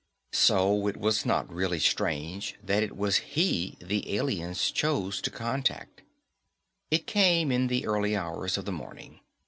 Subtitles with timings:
[0.33, 6.01] So it was not really strange that it was he the aliens chose to contact.
[6.89, 9.19] It came in the early hours of the morning.